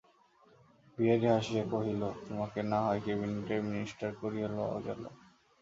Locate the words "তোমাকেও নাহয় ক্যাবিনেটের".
2.25-3.61